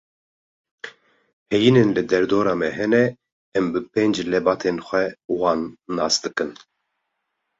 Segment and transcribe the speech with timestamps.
[1.51, 3.03] Heyînên li derdora me hene,
[3.57, 5.03] em bi pênc lebatên xwe
[5.39, 5.61] wan
[5.95, 6.51] nas dikin.